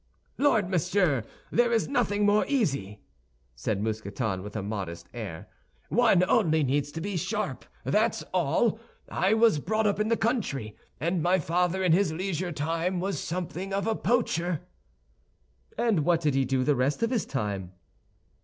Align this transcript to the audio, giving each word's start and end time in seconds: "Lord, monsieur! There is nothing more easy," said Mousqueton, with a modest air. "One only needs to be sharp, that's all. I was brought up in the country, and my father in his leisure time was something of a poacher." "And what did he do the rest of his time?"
"Lord, 0.39 0.67
monsieur! 0.67 1.23
There 1.51 1.71
is 1.71 1.87
nothing 1.87 2.25
more 2.25 2.43
easy," 2.47 3.03
said 3.55 3.79
Mousqueton, 3.83 4.41
with 4.41 4.55
a 4.55 4.63
modest 4.63 5.07
air. 5.13 5.47
"One 5.89 6.23
only 6.23 6.63
needs 6.63 6.91
to 6.93 7.01
be 7.01 7.17
sharp, 7.17 7.65
that's 7.83 8.23
all. 8.33 8.79
I 9.09 9.35
was 9.35 9.59
brought 9.59 9.85
up 9.85 9.99
in 9.99 10.07
the 10.07 10.17
country, 10.17 10.75
and 10.99 11.21
my 11.21 11.37
father 11.37 11.83
in 11.83 11.91
his 11.91 12.11
leisure 12.11 12.51
time 12.51 12.99
was 12.99 13.19
something 13.19 13.75
of 13.75 13.85
a 13.85 13.93
poacher." 13.93 14.61
"And 15.77 15.99
what 16.03 16.21
did 16.21 16.33
he 16.33 16.45
do 16.45 16.63
the 16.63 16.75
rest 16.75 17.03
of 17.03 17.11
his 17.11 17.27
time?" 17.27 17.73